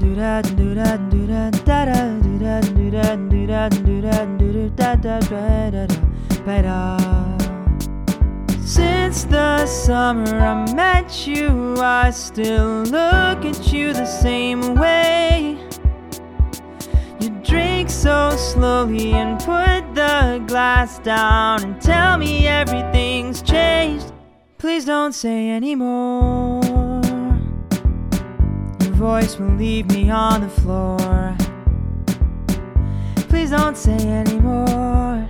Do 0.00 0.16
da 0.16 0.42
do 0.42 0.74
da 0.74 0.96
do 0.96 1.24
da 1.24 1.50
da 1.50 1.84
da 1.84 2.18
do 2.18 2.36
da 2.40 2.60
do 2.62 2.90
da 2.90 3.14
do 3.14 3.46
da 3.46 3.68
do 3.68 4.02
da 4.02 4.24
do 4.24 4.68
da 4.70 4.96
da 4.96 5.20
da 5.20 5.70
da 5.70 5.86
da 5.86 5.97
da. 6.48 6.96
Since 8.64 9.24
the 9.24 9.66
summer 9.66 10.38
I 10.38 10.72
met 10.74 11.26
you, 11.26 11.76
I 11.78 12.10
still 12.10 12.82
look 12.84 13.44
at 13.44 13.72
you 13.72 13.92
the 13.92 14.06
same 14.06 14.74
way. 14.74 15.58
You 17.20 17.30
drink 17.42 17.90
so 17.90 18.30
slowly 18.36 19.12
and 19.12 19.38
put 19.38 19.94
the 19.94 20.42
glass 20.46 20.98
down 21.00 21.62
and 21.64 21.80
tell 21.82 22.16
me 22.16 22.46
everything's 22.46 23.42
changed. 23.42 24.12
Please 24.56 24.84
don't 24.86 25.12
say 25.12 25.50
anymore. 25.50 26.62
Your 28.80 28.94
voice 28.94 29.38
will 29.38 29.54
leave 29.56 29.86
me 29.90 30.10
on 30.10 30.40
the 30.40 30.48
floor. 30.48 31.36
Please 33.28 33.50
don't 33.50 33.76
say 33.76 33.98
anymore. 33.98 35.28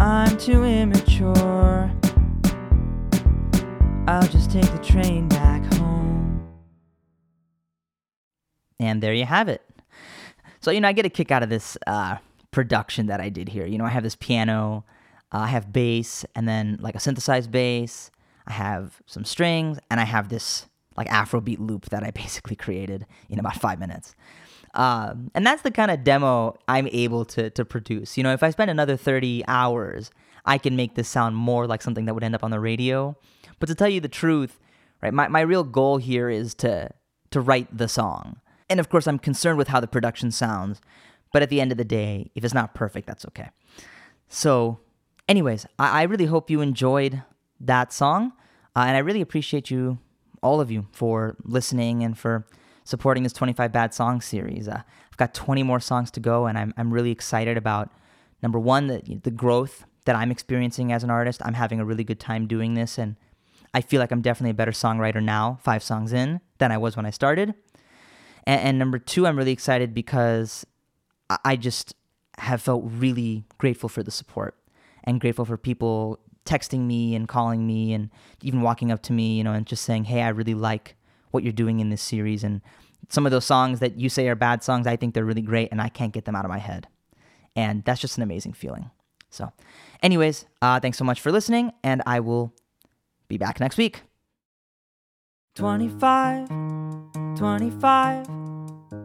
I'm 0.00 0.38
too 0.38 0.64
immature. 0.64 1.92
I'll 4.08 4.26
just 4.28 4.50
take 4.50 4.64
the 4.72 4.80
train 4.82 5.28
back 5.28 5.62
home. 5.74 6.48
And 8.78 9.02
there 9.02 9.12
you 9.12 9.26
have 9.26 9.50
it. 9.50 9.60
So, 10.60 10.70
you 10.70 10.80
know, 10.80 10.88
I 10.88 10.92
get 10.92 11.04
a 11.04 11.10
kick 11.10 11.30
out 11.30 11.42
of 11.42 11.50
this 11.50 11.76
uh, 11.86 12.16
production 12.50 13.08
that 13.08 13.20
I 13.20 13.28
did 13.28 13.50
here. 13.50 13.66
You 13.66 13.76
know, 13.76 13.84
I 13.84 13.90
have 13.90 14.02
this 14.02 14.16
piano, 14.16 14.86
uh, 15.32 15.40
I 15.40 15.48
have 15.48 15.70
bass, 15.70 16.24
and 16.34 16.48
then 16.48 16.78
like 16.80 16.94
a 16.94 17.00
synthesized 17.00 17.50
bass. 17.50 18.10
I 18.46 18.52
have 18.52 19.02
some 19.04 19.26
strings, 19.26 19.78
and 19.90 20.00
I 20.00 20.04
have 20.04 20.30
this 20.30 20.66
like 20.96 21.08
Afrobeat 21.08 21.58
loop 21.58 21.90
that 21.90 22.02
I 22.02 22.10
basically 22.14 22.56
created 22.56 23.04
in 23.28 23.38
about 23.38 23.56
five 23.56 23.78
minutes. 23.78 24.14
Um, 24.74 25.30
and 25.34 25.44
that's 25.46 25.62
the 25.62 25.70
kind 25.70 25.90
of 25.90 26.04
demo 26.04 26.56
I'm 26.68 26.88
able 26.92 27.24
to, 27.26 27.50
to 27.50 27.64
produce. 27.64 28.16
You 28.16 28.22
know, 28.22 28.32
if 28.32 28.42
I 28.42 28.50
spend 28.50 28.70
another 28.70 28.96
30 28.96 29.42
hours, 29.48 30.10
I 30.44 30.58
can 30.58 30.76
make 30.76 30.94
this 30.94 31.08
sound 31.08 31.36
more 31.36 31.66
like 31.66 31.82
something 31.82 32.04
that 32.04 32.14
would 32.14 32.22
end 32.22 32.34
up 32.34 32.44
on 32.44 32.50
the 32.50 32.60
radio. 32.60 33.16
But 33.58 33.66
to 33.66 33.74
tell 33.74 33.88
you 33.88 34.00
the 34.00 34.08
truth, 34.08 34.58
right, 35.02 35.12
my, 35.12 35.28
my 35.28 35.40
real 35.40 35.64
goal 35.64 35.98
here 35.98 36.28
is 36.28 36.54
to 36.56 36.90
to 37.30 37.40
write 37.40 37.76
the 37.76 37.88
song. 37.88 38.40
And 38.68 38.80
of 38.80 38.88
course, 38.88 39.06
I'm 39.06 39.18
concerned 39.18 39.58
with 39.58 39.68
how 39.68 39.80
the 39.80 39.86
production 39.86 40.30
sounds. 40.30 40.80
But 41.32 41.42
at 41.42 41.48
the 41.48 41.60
end 41.60 41.70
of 41.72 41.78
the 41.78 41.84
day, 41.84 42.30
if 42.34 42.44
it's 42.44 42.54
not 42.54 42.74
perfect, 42.74 43.06
that's 43.06 43.24
okay. 43.26 43.50
So, 44.28 44.80
anyways, 45.28 45.66
I, 45.78 46.00
I 46.00 46.02
really 46.02 46.26
hope 46.26 46.50
you 46.50 46.60
enjoyed 46.60 47.22
that 47.60 47.92
song. 47.92 48.32
Uh, 48.74 48.84
and 48.86 48.96
I 48.96 49.00
really 49.00 49.20
appreciate 49.20 49.70
you, 49.70 49.98
all 50.42 50.60
of 50.60 50.70
you, 50.70 50.86
for 50.92 51.36
listening 51.44 52.02
and 52.02 52.18
for 52.18 52.46
supporting 52.90 53.22
this 53.22 53.32
25 53.32 53.72
Bad 53.72 53.94
Songs 53.94 54.24
series. 54.24 54.68
Uh, 54.68 54.82
I've 55.10 55.16
got 55.16 55.32
20 55.32 55.62
more 55.62 55.80
songs 55.80 56.10
to 56.12 56.20
go, 56.20 56.46
and 56.46 56.58
I'm, 56.58 56.74
I'm 56.76 56.92
really 56.92 57.12
excited 57.12 57.56
about 57.56 57.90
number 58.42 58.58
one, 58.58 58.88
the, 58.88 59.20
the 59.22 59.30
growth 59.30 59.84
that 60.04 60.16
I'm 60.16 60.30
experiencing 60.30 60.92
as 60.92 61.04
an 61.04 61.10
artist. 61.10 61.40
I'm 61.44 61.54
having 61.54 61.78
a 61.78 61.84
really 61.84 62.04
good 62.04 62.18
time 62.18 62.46
doing 62.46 62.74
this, 62.74 62.98
and 62.98 63.16
I 63.72 63.80
feel 63.80 64.00
like 64.00 64.10
I'm 64.10 64.22
definitely 64.22 64.50
a 64.50 64.54
better 64.54 64.72
songwriter 64.72 65.22
now, 65.22 65.58
five 65.62 65.82
songs 65.82 66.12
in, 66.12 66.40
than 66.58 66.72
I 66.72 66.78
was 66.78 66.96
when 66.96 67.06
I 67.06 67.10
started. 67.10 67.54
And, 68.44 68.60
and 68.60 68.78
number 68.78 68.98
two, 68.98 69.26
I'm 69.26 69.38
really 69.38 69.52
excited 69.52 69.94
because 69.94 70.66
I, 71.30 71.38
I 71.44 71.56
just 71.56 71.94
have 72.38 72.60
felt 72.60 72.82
really 72.84 73.44
grateful 73.58 73.88
for 73.88 74.02
the 74.02 74.10
support 74.10 74.56
and 75.04 75.20
grateful 75.20 75.44
for 75.44 75.56
people 75.56 76.18
texting 76.44 76.86
me 76.86 77.14
and 77.14 77.28
calling 77.28 77.66
me 77.66 77.92
and 77.92 78.10
even 78.42 78.62
walking 78.62 78.90
up 78.90 79.02
to 79.02 79.12
me, 79.12 79.36
you 79.36 79.44
know, 79.44 79.52
and 79.52 79.66
just 79.66 79.84
saying, 79.84 80.04
"Hey, 80.04 80.22
I 80.22 80.30
really 80.30 80.54
like 80.54 80.96
what 81.30 81.42
you're 81.42 81.52
doing 81.52 81.80
in 81.80 81.90
this 81.90 82.02
series." 82.02 82.44
And 82.44 82.60
some 83.08 83.26
of 83.26 83.32
those 83.32 83.44
songs 83.44 83.80
that 83.80 83.98
you 83.98 84.08
say 84.08 84.28
are 84.28 84.34
bad 84.34 84.62
songs, 84.62 84.86
I 84.86 84.96
think 84.96 85.14
they're 85.14 85.24
really 85.24 85.42
great, 85.42 85.68
and 85.70 85.80
I 85.80 85.88
can't 85.88 86.12
get 86.12 86.24
them 86.24 86.36
out 86.36 86.44
of 86.44 86.50
my 86.50 86.58
head. 86.58 86.86
And 87.56 87.84
that's 87.84 88.00
just 88.00 88.16
an 88.16 88.22
amazing 88.22 88.52
feeling. 88.52 88.90
So, 89.30 89.52
anyways, 90.02 90.46
uh, 90.60 90.80
thanks 90.80 90.98
so 90.98 91.04
much 91.04 91.20
for 91.20 91.32
listening, 91.32 91.72
and 91.82 92.02
I 92.06 92.20
will 92.20 92.52
be 93.28 93.38
back 93.38 93.60
next 93.60 93.76
week. 93.76 94.02
25, 95.54 96.48
25, 97.36 98.26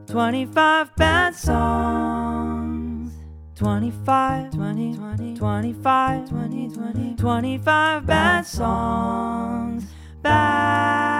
25 0.07 0.95
bad 0.95 1.35
songs. 1.35 3.13
25, 3.55 4.51
20, 4.51 4.95
20, 4.95 5.35
25, 5.35 6.29
20, 6.29 6.69
20, 6.69 7.15
25 7.15 8.05
bad 8.05 8.45
songs. 8.45 9.85
Bad. 10.21 11.14